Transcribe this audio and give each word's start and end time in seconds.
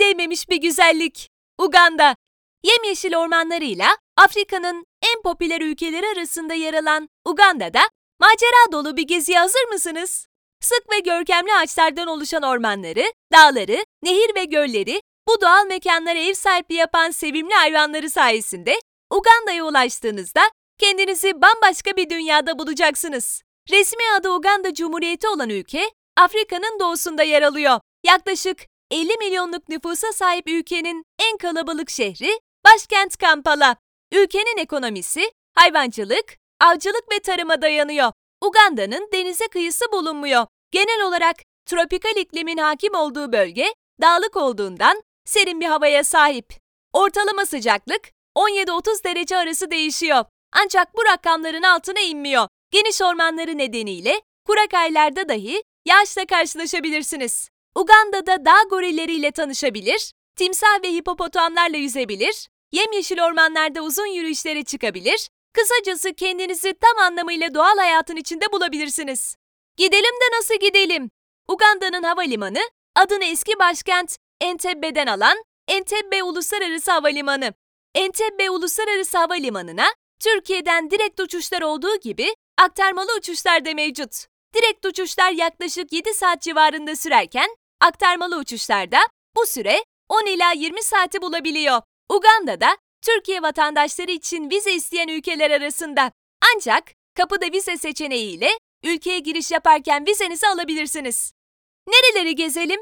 değmemiş 0.00 0.48
bir 0.48 0.56
güzellik. 0.56 1.30
Uganda. 1.58 2.16
Yemyeşil 2.62 3.16
ormanlarıyla 3.16 3.96
Afrika'nın 4.16 4.86
en 5.02 5.22
popüler 5.22 5.60
ülkeleri 5.60 6.06
arasında 6.06 6.54
yer 6.54 6.74
alan 6.74 7.08
Uganda'da 7.24 7.80
macera 8.20 8.72
dolu 8.72 8.96
bir 8.96 9.02
geziye 9.02 9.38
hazır 9.38 9.68
mısınız? 9.72 10.26
Sık 10.60 10.92
ve 10.92 10.98
görkemli 10.98 11.54
ağaçlardan 11.54 12.06
oluşan 12.06 12.42
ormanları, 12.42 13.12
dağları, 13.32 13.84
nehir 14.02 14.34
ve 14.34 14.44
gölleri, 14.44 15.02
bu 15.28 15.40
doğal 15.40 15.66
mekanlara 15.66 16.18
ev 16.18 16.34
sahipliği 16.34 16.74
yapan 16.74 17.10
sevimli 17.10 17.54
hayvanları 17.54 18.10
sayesinde 18.10 18.74
Uganda'ya 19.10 19.64
ulaştığınızda 19.64 20.40
kendinizi 20.78 21.42
bambaşka 21.42 21.96
bir 21.96 22.10
dünyada 22.10 22.58
bulacaksınız. 22.58 23.42
Resmi 23.70 24.02
adı 24.18 24.30
Uganda 24.30 24.74
Cumhuriyeti 24.74 25.28
olan 25.28 25.50
ülke, 25.50 25.90
Afrika'nın 26.16 26.80
doğusunda 26.80 27.22
yer 27.22 27.42
alıyor. 27.42 27.80
Yaklaşık 28.06 28.69
50 28.90 29.16
milyonluk 29.16 29.68
nüfusa 29.68 30.12
sahip 30.12 30.48
ülkenin 30.48 31.04
en 31.18 31.36
kalabalık 31.36 31.90
şehri 31.90 32.40
başkent 32.64 33.16
Kampala. 33.16 33.76
Ülkenin 34.12 34.58
ekonomisi 34.58 35.32
hayvancılık, 35.54 36.36
avcılık 36.60 37.12
ve 37.12 37.18
tarıma 37.20 37.62
dayanıyor. 37.62 38.12
Uganda'nın 38.40 39.08
denize 39.12 39.48
kıyısı 39.48 39.84
bulunmuyor. 39.92 40.46
Genel 40.70 41.06
olarak 41.06 41.36
tropikal 41.66 42.16
iklimin 42.16 42.56
hakim 42.56 42.94
olduğu 42.94 43.32
bölge 43.32 43.74
dağlık 44.00 44.36
olduğundan 44.36 45.02
serin 45.24 45.60
bir 45.60 45.66
havaya 45.66 46.04
sahip. 46.04 46.52
Ortalama 46.92 47.46
sıcaklık 47.46 48.08
17-30 48.36 49.04
derece 49.04 49.36
arası 49.36 49.70
değişiyor. 49.70 50.24
Ancak 50.52 50.96
bu 50.96 51.04
rakamların 51.04 51.62
altına 51.62 52.00
inmiyor. 52.00 52.48
Geniş 52.70 53.02
ormanları 53.02 53.58
nedeniyle 53.58 54.20
kurak 54.46 54.74
aylarda 54.74 55.28
dahi 55.28 55.62
yağışla 55.86 56.26
karşılaşabilirsiniz. 56.26 57.50
Uganda'da 57.74 58.44
dağ 58.44 58.62
gorilleriyle 58.70 59.30
tanışabilir, 59.30 60.12
timsah 60.36 60.82
ve 60.84 60.92
hipopotamlarla 60.92 61.76
yüzebilir, 61.76 62.48
yemyeşil 62.72 63.20
ormanlarda 63.20 63.82
uzun 63.82 64.06
yürüyüşlere 64.06 64.64
çıkabilir, 64.64 65.28
kısacası 65.52 66.14
kendinizi 66.14 66.74
tam 66.80 66.98
anlamıyla 66.98 67.54
doğal 67.54 67.76
hayatın 67.78 68.16
içinde 68.16 68.52
bulabilirsiniz. 68.52 69.36
Gidelim 69.76 70.14
de 70.14 70.36
nasıl 70.38 70.54
gidelim? 70.54 71.10
Uganda'nın 71.48 72.02
havalimanı, 72.02 72.60
adını 72.96 73.24
eski 73.24 73.58
başkent 73.58 74.16
Entebbe'den 74.40 75.06
alan 75.06 75.44
Entebbe 75.68 76.22
Uluslararası 76.22 76.92
Havalimanı. 76.92 77.54
Entebbe 77.94 78.50
Uluslararası 78.50 79.18
Havalimanı'na 79.18 79.86
Türkiye'den 80.20 80.90
direkt 80.90 81.20
uçuşlar 81.20 81.62
olduğu 81.62 82.00
gibi 82.00 82.34
aktarmalı 82.58 83.08
uçuşlar 83.18 83.64
da 83.64 83.74
mevcut. 83.74 84.26
Direkt 84.54 84.86
uçuşlar 84.86 85.32
yaklaşık 85.32 85.92
7 85.92 86.14
saat 86.14 86.42
civarında 86.42 86.96
sürerken 86.96 87.56
aktarmalı 87.80 88.38
uçuşlarda 88.38 88.98
bu 89.36 89.46
süre 89.46 89.84
10 90.08 90.26
ila 90.26 90.52
20 90.52 90.82
saati 90.82 91.22
bulabiliyor. 91.22 91.82
Uganda'da 92.08 92.76
Türkiye 93.02 93.42
vatandaşları 93.42 94.10
için 94.10 94.50
vize 94.50 94.72
isteyen 94.72 95.08
ülkeler 95.08 95.50
arasında. 95.50 96.12
Ancak 96.54 96.84
kapıda 97.14 97.46
vize 97.52 97.76
seçeneğiyle 97.76 98.50
ülkeye 98.84 99.18
giriş 99.18 99.50
yaparken 99.50 100.06
vizenizi 100.06 100.48
alabilirsiniz. 100.48 101.32
Nereleri 101.88 102.34
gezelim? 102.34 102.80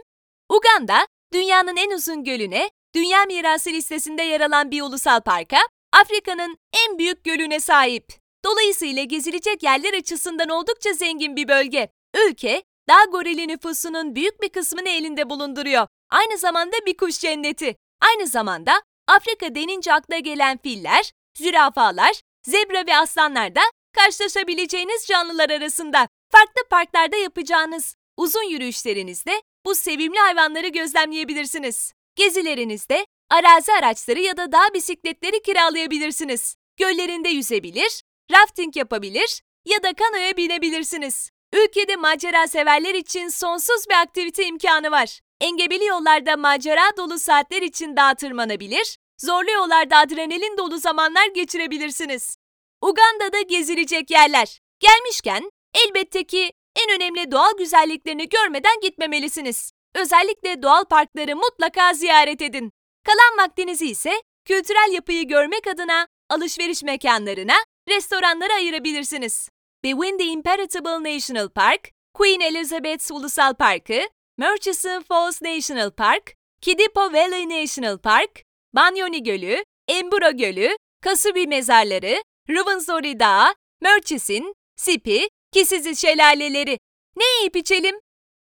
Uganda, 0.51 1.07
dünyanın 1.33 1.77
en 1.77 1.91
uzun 1.91 2.25
gölüne, 2.25 2.71
Dünya 2.95 3.25
Mirası 3.25 3.71
listesinde 3.71 4.23
yer 4.23 4.41
alan 4.41 4.71
bir 4.71 4.83
ulusal 4.83 5.21
parka, 5.21 5.59
Afrika'nın 5.93 6.59
en 6.73 6.99
büyük 6.99 7.25
gölüne 7.25 7.61
sahip. 7.61 8.13
Dolayısıyla 8.45 9.05
gezilecek 9.05 9.63
yerler 9.63 9.95
açısından 9.95 10.49
oldukça 10.49 10.93
zengin 10.93 11.37
bir 11.37 11.49
bölge. 11.49 11.89
Ülke, 12.27 12.63
dağ 12.89 13.05
gorili 13.05 13.49
nüfusunun 13.49 14.15
büyük 14.15 14.43
bir 14.43 14.49
kısmını 14.49 14.89
elinde 14.89 15.31
bulunduruyor. 15.31 15.87
Aynı 16.11 16.39
zamanda 16.39 16.77
bir 16.87 16.97
kuş 16.97 17.19
cenneti. 17.19 17.77
Aynı 18.01 18.27
zamanda 18.27 18.83
Afrika 19.09 19.55
denince 19.55 19.93
akla 19.93 20.19
gelen 20.19 20.59
filler, 20.59 21.13
zürafalar, 21.39 22.21
zebra 22.43 22.87
ve 22.87 22.97
aslanlar 22.97 23.55
da 23.55 23.61
karşılaşabileceğiniz 23.97 25.07
canlılar 25.07 25.51
arasında. 25.51 26.09
Farklı 26.33 26.69
parklarda 26.71 27.17
yapacağınız 27.17 27.95
uzun 28.17 28.51
yürüyüşlerinizde 28.51 29.43
bu 29.67 29.75
sevimli 29.75 30.19
hayvanları 30.19 30.69
gözlemleyebilirsiniz. 30.69 31.93
Gezilerinizde 32.17 33.07
arazi 33.31 33.73
araçları 33.73 34.21
ya 34.21 34.37
da 34.37 34.53
dağ 34.53 34.75
bisikletleri 34.75 35.43
kiralayabilirsiniz. 35.43 36.57
Göllerinde 36.77 37.29
yüzebilir, 37.29 38.03
rafting 38.33 38.77
yapabilir 38.77 39.43
ya 39.65 39.83
da 39.83 39.93
kanoya 39.93 40.37
binebilirsiniz. 40.37 41.31
Ülkede 41.53 41.97
macera 41.97 42.47
severler 42.47 42.95
için 42.95 43.29
sonsuz 43.29 43.89
bir 43.89 43.95
aktivite 43.95 44.47
imkanı 44.47 44.91
var. 44.91 45.21
Engebeli 45.41 45.85
yollarda 45.85 46.37
macera 46.37 46.97
dolu 46.97 47.19
saatler 47.19 47.63
için 47.63 47.97
dağa 47.97 48.15
tırmanabilir, 48.15 48.99
zorlu 49.21 49.51
yollarda 49.51 49.97
adrenalin 49.97 50.59
dolu 50.59 50.79
zamanlar 50.79 51.27
geçirebilirsiniz. 51.27 52.37
Uganda'da 52.83 53.41
gezilecek 53.41 54.11
yerler. 54.11 54.61
Gelmişken 54.81 55.51
elbette 55.75 56.25
ki 56.25 56.53
en 56.77 56.97
önemli 56.97 57.31
doğal 57.31 57.57
güzelliklerini 57.59 58.29
görmeden 58.29 58.81
gitmemelisiniz. 58.83 59.73
Özellikle 59.95 60.63
doğal 60.63 60.85
parkları 60.85 61.37
mutlaka 61.37 61.95
ziyaret 61.95 62.43
edin. 62.43 62.73
Kalan 63.05 63.47
vaktinizi 63.47 63.87
ise 63.87 64.23
kültürel 64.45 64.93
yapıyı 64.93 65.29
görmek 65.29 65.67
adına 65.67 66.07
alışveriş 66.31 66.83
mekanlarına, 66.83 67.57
restoranlara 67.89 68.55
ayırabilirsiniz. 68.55 69.49
The 69.89 69.95
Windy 69.95 70.33
Impenetrable 70.33 71.01
National 71.01 71.49
Park, 71.49 71.93
Queen 72.15 72.41
Elizabeth 72.41 73.11
Ulusal 73.11 73.55
Parkı, 73.55 74.01
Murchison 74.39 75.03
Falls 75.03 75.43
National 75.43 75.91
Park, 75.91 76.35
Kidipo 76.61 77.13
Valley 77.13 77.49
National 77.49 77.99
Park, 77.99 78.43
Banyoni 78.75 79.23
Gölü, 79.23 79.65
Emburo 79.89 80.37
Gölü, 80.37 80.77
Kasubi 81.03 81.47
Mezarları, 81.47 82.23
Rwenzori 82.51 83.21
Dağı, 83.21 83.55
Murchison, 83.83 84.55
Sipi, 84.77 85.29
Kisizi 85.53 85.97
Şelaleleri. 85.97 86.79
Ne 87.17 87.25
yiyip 87.39 87.57
içelim? 87.57 88.01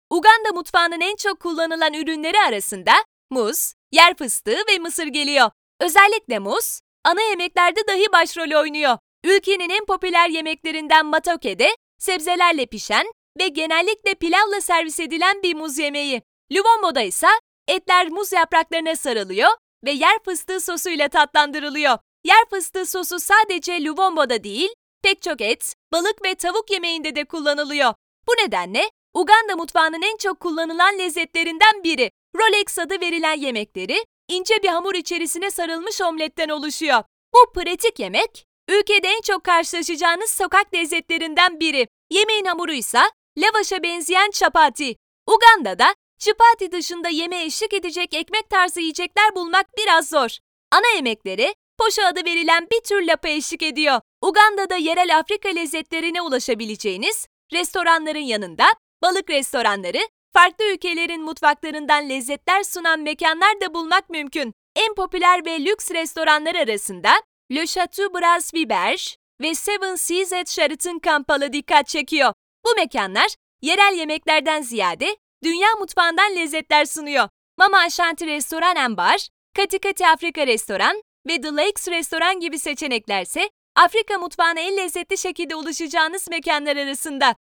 Uganda 0.09 0.50
mutfağının 0.53 1.01
en 1.01 1.16
çok 1.16 1.39
kullanılan 1.39 1.94
ürünleri 1.94 2.39
arasında 2.39 2.94
muz, 3.29 3.73
yer 3.91 4.17
fıstığı 4.17 4.57
ve 4.71 4.79
mısır 4.79 5.07
geliyor. 5.07 5.51
Özellikle 5.79 6.39
muz, 6.39 6.79
ana 7.03 7.21
yemeklerde 7.21 7.88
dahi 7.88 8.06
başrol 8.13 8.61
oynuyor. 8.61 8.97
Ülkenin 9.24 9.69
en 9.69 9.85
popüler 9.85 10.30
yemeklerinden 10.30 11.06
matoke'de 11.06 11.75
sebzelerle 11.97 12.66
pişen 12.66 13.12
ve 13.40 13.47
genellikle 13.47 14.13
pilavla 14.13 14.62
servis 14.62 15.00
edilen 15.00 15.44
bir 15.44 15.56
muz 15.56 15.78
yemeği. 15.78 16.22
Luvombo'da 16.52 17.02
ise 17.02 17.28
etler 17.68 18.09
muz 18.09 18.34
yapraklarına 18.34 18.96
sarılıyor 18.96 19.50
ve 19.85 19.91
yer 19.91 20.24
fıstığı 20.25 20.59
sosuyla 20.59 21.07
tatlandırılıyor. 21.07 21.97
Yer 22.24 22.46
fıstığı 22.50 22.85
sosu 22.85 23.19
sadece 23.19 23.84
Luvombo'da 23.84 24.44
değil, 24.44 24.69
pek 25.03 25.22
çok 25.22 25.41
et, 25.41 25.74
balık 25.91 26.25
ve 26.25 26.36
tavuk 26.36 26.72
yemeğinde 26.72 27.16
de 27.16 27.25
kullanılıyor. 27.25 27.94
Bu 28.28 28.31
nedenle 28.46 28.90
Uganda 29.13 29.56
mutfağının 29.56 30.01
en 30.01 30.18
çok 30.18 30.40
kullanılan 30.40 31.00
lezzetlerinden 31.00 31.84
biri. 31.84 32.12
Rolex 32.36 32.80
adı 32.80 33.01
verilen 33.01 33.38
yemekleri 33.38 34.06
ince 34.28 34.63
bir 34.63 34.68
hamur 34.68 34.96
içerisine 34.96 35.51
sarılmış 35.51 36.01
omletten 36.01 36.50
oluşuyor. 36.50 37.03
Bu 37.34 37.53
pratik 37.53 38.00
yemek, 38.00 38.46
ülkede 38.69 39.07
en 39.07 39.22
çok 39.22 39.44
karşılaşacağınız 39.44 40.30
sokak 40.30 40.74
lezzetlerinden 40.74 41.59
biri. 41.59 41.88
Yemeğin 42.12 42.46
hamuru 42.46 42.74
ise 42.74 43.00
lavaşa 43.38 43.84
benzeyen 43.84 44.31
çapati. 44.31 44.96
Uganda'da 45.28 45.96
çapati 46.19 46.72
dışında 46.72 47.09
yemeğe 47.09 47.46
eşlik 47.46 47.74
edecek 47.74 48.13
ekmek 48.13 48.50
tarzı 48.50 48.80
yiyecekler 48.80 49.35
bulmak 49.35 49.66
biraz 49.78 50.09
zor. 50.09 50.30
Ana 50.72 50.96
yemekleri 50.96 51.53
poşa 51.78 52.06
adı 52.07 52.25
verilen 52.25 52.68
bir 52.72 52.80
tür 52.80 53.02
lapa 53.02 53.30
eşlik 53.30 53.63
ediyor. 53.63 54.02
Uganda'da 54.22 54.75
yerel 54.75 55.18
Afrika 55.18 55.50
lezzetlerine 55.50 56.22
ulaşabileceğiniz 56.22 57.28
restoranların 57.53 58.19
yanında 58.19 58.66
balık 59.01 59.30
restoranları, 59.30 60.00
farklı 60.34 60.74
ülkelerin 60.74 61.22
mutfaklarından 61.22 62.09
lezzetler 62.09 62.63
sunan 62.63 63.00
mekanlar 63.00 63.62
da 63.62 63.74
bulmak 63.74 64.09
mümkün. 64.09 64.54
En 64.75 64.94
popüler 64.95 65.45
ve 65.45 65.66
lüks 65.66 65.92
restoranlar 65.92 66.56
arasında 66.56 67.10
Le 67.51 67.66
Chateau 67.66 68.13
Bras 68.13 68.54
Viberge 68.54 69.16
ve 69.42 69.56
Seven 69.56 69.96
Seas 69.96 70.34
at 70.34 70.50
Sheraton 70.50 71.00
Kampala 71.00 71.54
dikkat 71.54 71.88
çekiyor. 71.88 72.34
Bu 72.66 72.69
mekanlar 72.75 73.36
yerel 73.62 73.96
yemeklerden 73.98 74.62
ziyade 74.62 75.18
dünya 75.44 75.68
mutfağından 75.80 76.36
lezzetler 76.36 76.86
sunuyor. 76.86 77.30
Mama 77.57 77.78
Ashanti 77.78 78.28
Restoran 78.28 78.75
and 78.75 78.98
Bar, 78.98 79.28
Katikati 79.56 80.07
Afrika 80.07 80.48
Restoran 80.48 81.01
ve 81.28 81.42
The 81.42 81.56
Lakes 81.56 81.88
Restoran 81.88 82.40
gibi 82.40 82.60
seçeneklerse 82.60 83.50
Afrika 83.75 84.18
mutfağına 84.18 84.60
en 84.60 84.78
lezzetli 84.78 85.18
şekilde 85.18 85.56
ulaşacağınız 85.56 86.30
mekanlar 86.30 86.78
arasında. 86.78 87.36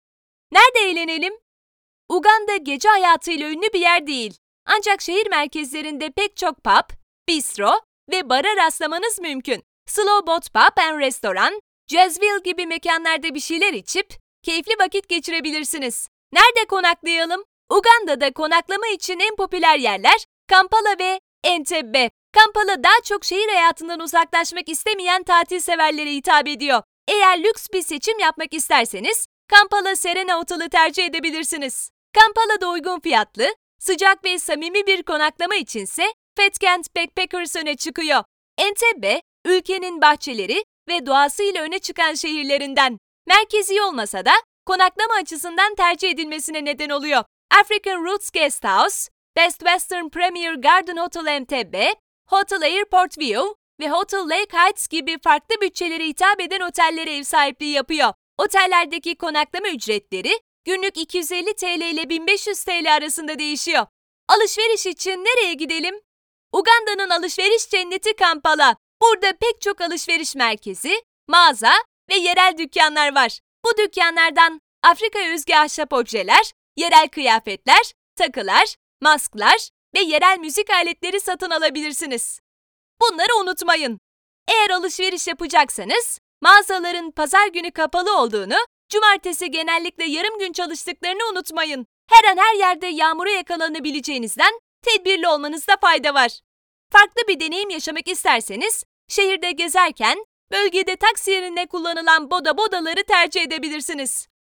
Nerede 0.53 0.91
eğlenelim? 0.91 1.35
Uganda 2.09 2.57
gece 2.57 2.89
hayatıyla 2.89 3.51
ünlü 3.51 3.73
bir 3.75 3.81
yer 3.81 4.07
değil. 4.07 4.37
Ancak 4.67 5.03
şehir 5.03 5.27
merkezlerinde 5.31 6.11
pek 6.11 6.37
çok 6.37 6.65
pub, 6.65 6.91
bistro 7.29 7.71
ve 8.11 8.29
bara 8.29 8.57
rastlamanız 8.57 9.19
mümkün. 9.19 9.63
Slow 9.89 10.27
Boat 10.27 10.55
Pub 10.55 10.83
and 10.83 11.01
Restoran, 11.01 11.61
Jazzville 11.87 12.41
gibi 12.45 12.67
mekanlarda 12.67 13.35
bir 13.35 13.41
şeyler 13.41 13.73
içip 13.73 14.15
keyifli 14.43 14.73
vakit 14.81 15.09
geçirebilirsiniz. 15.09 16.09
Nerede 16.33 16.67
konaklayalım? 16.69 17.45
Uganda'da 17.71 18.33
konaklama 18.33 18.87
için 18.87 19.21
en 19.21 19.37
popüler 19.37 19.79
yerler 19.79 20.25
Kampala 20.49 20.99
ve 21.01 21.21
Entebbe. 21.45 22.11
Kampala 22.33 22.85
daha 22.85 23.01
çok 23.05 23.25
şehir 23.25 23.49
hayatından 23.49 24.01
uzaklaşmak 24.01 24.69
istemeyen 24.69 25.23
tatil 25.23 25.61
severlere 25.61 26.11
hitap 26.11 26.49
ediyor. 26.49 26.83
Eğer 27.09 27.43
lüks 27.43 27.67
bir 27.73 27.83
seçim 27.83 28.19
yapmak 28.19 28.55
isterseniz 28.55 29.27
Kampala 29.51 29.97
Serena 29.97 30.41
Otel'i 30.41 30.69
tercih 30.69 31.05
edebilirsiniz. 31.05 31.91
Kampala'da 32.15 32.69
uygun 32.69 33.01
fiyatlı, 33.01 33.55
sıcak 33.79 34.25
ve 34.25 34.39
samimi 34.39 34.87
bir 34.87 35.03
konaklama 35.03 35.55
içinse 35.55 36.13
Fetkent 36.37 36.97
Backpackers 36.97 37.57
öne 37.57 37.77
çıkıyor. 37.77 38.25
Entebbe, 38.59 39.23
ülkenin 39.49 40.03
bahçeleri 40.03 40.65
ve 40.89 41.07
doğasıyla 41.07 41.63
öne 41.63 41.79
çıkan 41.79 42.15
şehirlerinden. 42.15 42.99
Merkezi 43.27 43.83
olmasa 43.83 44.25
da 44.25 44.33
konaklama 44.67 45.15
açısından 45.15 45.75
tercih 45.75 46.11
edilmesine 46.11 46.65
neden 46.65 46.91
oluyor. 46.91 47.25
African 47.61 48.05
Roots 48.05 48.31
Guest 48.31 48.65
House, 48.65 49.11
Best 49.37 49.59
Western 49.59 50.09
Premier 50.09 50.55
Garden 50.55 50.97
Hotel 50.97 51.27
Entebbe, 51.27 51.95
Hotel 52.29 52.63
Airport 52.63 53.19
View 53.19 53.55
ve 53.81 53.91
Hotel 53.91 54.21
Lake 54.21 54.59
Heights 54.59 54.89
gibi 54.89 55.19
farklı 55.25 55.61
bütçelere 55.61 56.05
hitap 56.05 56.41
eden 56.41 56.61
otellere 56.61 57.17
ev 57.17 57.23
sahipliği 57.23 57.73
yapıyor. 57.73 58.13
Otellerdeki 58.39 59.17
konaklama 59.17 59.69
ücretleri 59.69 60.41
günlük 60.65 60.97
250 60.97 61.55
TL 61.57 61.81
ile 61.81 62.09
1500 62.09 62.65
TL 62.65 62.95
arasında 62.97 63.39
değişiyor. 63.39 63.87
Alışveriş 64.29 64.87
için 64.87 65.25
nereye 65.25 65.55
gidelim? 65.55 66.01
Uganda'nın 66.53 67.11
alışveriş 67.11 67.69
cenneti 67.69 68.17
Kampala. 68.17 68.77
Burada 69.03 69.33
pek 69.33 69.61
çok 69.61 69.81
alışveriş 69.81 70.35
merkezi, 70.35 71.03
mağaza 71.29 71.73
ve 72.11 72.15
yerel 72.15 72.55
dükkanlar 72.59 73.15
var. 73.15 73.41
Bu 73.65 73.79
dükkanlardan 73.79 74.61
Afrika 74.83 75.19
özgü 75.35 75.55
ahşap 75.55 75.93
objeler, 75.93 76.53
yerel 76.77 77.09
kıyafetler, 77.09 77.93
takılar, 78.17 78.77
masklar 79.01 79.71
ve 79.95 80.01
yerel 80.01 80.39
müzik 80.39 80.71
aletleri 80.71 81.21
satın 81.21 81.51
alabilirsiniz. 81.51 82.41
Bunları 83.01 83.41
unutmayın. 83.41 84.01
Eğer 84.49 84.71
alışveriş 84.71 85.27
yapacaksanız, 85.27 86.19
mağazaların 86.43 87.11
pazar 87.11 87.49
günü 87.49 87.71
kapalı 87.71 88.19
olduğunu, 88.19 88.57
cumartesi 88.89 89.51
genellikle 89.51 90.05
yarım 90.05 90.39
gün 90.39 90.53
çalıştıklarını 90.53 91.29
unutmayın. 91.33 91.87
Her 92.11 92.31
an 92.33 92.37
her 92.37 92.55
yerde 92.55 92.87
yağmura 92.87 93.31
yakalanabileceğinizden 93.31 94.61
tedbirli 94.83 95.29
olmanızda 95.29 95.77
fayda 95.81 96.15
var. 96.15 96.41
Farklı 96.93 97.23
bir 97.29 97.41
deneyim 97.41 97.71
yaşamak 97.71 98.09
isterseniz, 98.09 98.85
şehirde 99.09 99.53
gezerken 99.53 100.19
bölgede 100.53 100.97
taksi 100.97 101.31
yerine 101.31 101.67
kullanılan 101.67 102.31
boda 102.31 102.59
bodaları 102.59 103.05
tercih 103.05 103.43
edebilirsiniz. 103.43 104.29